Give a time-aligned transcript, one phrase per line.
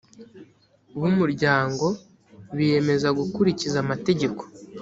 [0.99, 1.85] b umuryango
[2.55, 4.41] biyemeza gukurikiza amategeko